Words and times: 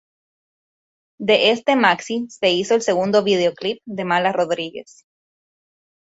De 1.19 1.51
este 1.51 1.75
maxi 1.75 2.25
se 2.31 2.49
hizo 2.49 2.73
el 2.73 2.81
segundo 2.81 3.21
videoclip 3.23 3.83
de 3.85 4.03
Mala 4.03 4.31
Rodríguez. 4.31 5.05